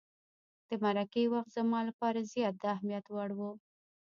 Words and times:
د 0.67 0.69
مرکې 0.83 1.23
وخت 1.33 1.51
زما 1.57 1.79
لپاره 1.89 2.27
زیات 2.33 2.55
د 2.59 2.63
اهمیت 2.73 3.05
وړ 3.09 3.29
وو. 3.37 3.51